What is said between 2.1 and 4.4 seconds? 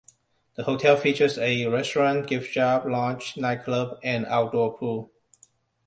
gift-shop, lounge, nightclub, and